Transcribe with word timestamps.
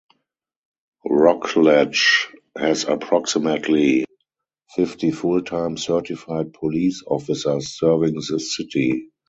Rockledge 1.05 2.29
has 2.57 2.85
approximately 2.85 4.05
fifty 4.75 5.11
full-time 5.11 5.77
certified 5.77 6.53
police 6.53 7.03
officers 7.05 7.77
serving 7.77 8.15
the 8.15 8.39
city. 8.39 9.11